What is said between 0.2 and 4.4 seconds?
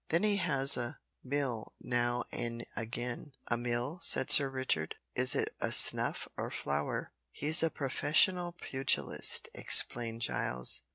he has a mill now an' again" "A mill?" said